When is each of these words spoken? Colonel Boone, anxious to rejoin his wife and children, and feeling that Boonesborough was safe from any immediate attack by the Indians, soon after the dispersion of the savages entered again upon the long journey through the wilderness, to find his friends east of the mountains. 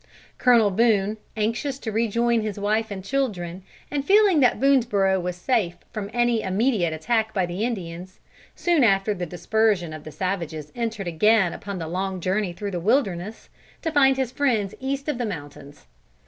Colonel 0.39 0.71
Boone, 0.71 1.17
anxious 1.37 1.77
to 1.77 1.91
rejoin 1.91 2.41
his 2.41 2.59
wife 2.59 2.89
and 2.89 3.03
children, 3.05 3.61
and 3.91 4.03
feeling 4.03 4.39
that 4.39 4.59
Boonesborough 4.59 5.21
was 5.21 5.35
safe 5.35 5.77
from 5.93 6.09
any 6.11 6.41
immediate 6.41 6.91
attack 6.91 7.35
by 7.35 7.45
the 7.45 7.63
Indians, 7.63 8.19
soon 8.55 8.83
after 8.83 9.13
the 9.13 9.27
dispersion 9.27 9.93
of 9.93 10.03
the 10.03 10.11
savages 10.11 10.71
entered 10.75 11.07
again 11.07 11.53
upon 11.53 11.77
the 11.77 11.87
long 11.87 12.19
journey 12.19 12.51
through 12.51 12.71
the 12.71 12.79
wilderness, 12.79 13.47
to 13.83 13.91
find 13.91 14.17
his 14.17 14.31
friends 14.31 14.73
east 14.79 15.07
of 15.07 15.19
the 15.19 15.23
mountains. 15.23 15.85